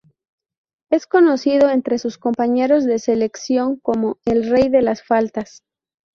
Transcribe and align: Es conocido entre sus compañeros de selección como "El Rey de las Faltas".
Es 0.89 1.05
conocido 1.05 1.69
entre 1.69 1.99
sus 1.99 2.17
compañeros 2.17 2.85
de 2.85 2.97
selección 2.97 3.75
como 3.77 4.17
"El 4.25 4.49
Rey 4.49 4.67
de 4.67 4.81
las 4.81 5.03
Faltas". 5.03 5.63